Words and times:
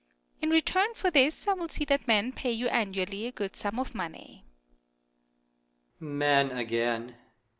In 0.41 0.49
return 0.49 0.95
for 0.95 1.11
this, 1.11 1.47
I 1.47 1.53
will 1.53 1.69
see 1.69 1.85
that 1.85 2.07
men 2.07 2.31
pay 2.31 2.51
you 2.51 2.67
annually 2.69 3.27
a 3.27 3.31
good 3.31 3.55
sum 3.55 3.79
of 3.79 3.93
money. 3.93 4.43
Moon. 5.99 6.17
Men^ 6.19 6.57
again 6.57 7.17